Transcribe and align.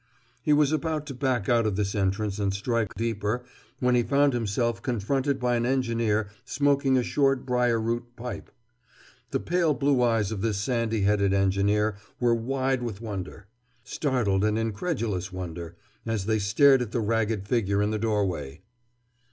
He 0.41 0.51
was 0.51 0.71
about 0.71 1.05
to 1.05 1.13
back 1.13 1.47
out 1.47 1.67
of 1.67 1.75
this 1.75 1.93
entrance 1.93 2.39
and 2.39 2.51
strike 2.51 2.91
still 2.93 3.05
deeper 3.05 3.43
when 3.79 3.93
he 3.93 4.01
found 4.01 4.33
himself 4.33 4.81
confronted 4.81 5.39
by 5.39 5.55
an 5.55 5.63
engineer 5.63 6.27
smoking 6.43 6.97
a 6.97 7.03
short 7.03 7.45
brier 7.45 7.79
root 7.79 8.15
pipe. 8.15 8.49
The 9.29 9.39
pale 9.39 9.75
blue 9.75 10.01
eyes 10.01 10.31
of 10.31 10.41
this 10.41 10.57
sandy 10.57 11.01
headed 11.01 11.33
engineer 11.33 11.97
were 12.19 12.33
wide 12.33 12.81
with 12.81 12.99
wonder, 12.99 13.45
startled 13.83 14.43
and 14.43 14.57
incredulous 14.57 15.31
wonder, 15.31 15.77
as 16.03 16.25
they 16.25 16.39
stared 16.39 16.81
at 16.81 16.93
the 16.93 16.99
ragged 16.99 17.47
figure 17.47 17.83
in 17.83 17.91
the 17.91 17.99
doorway. 17.99 18.61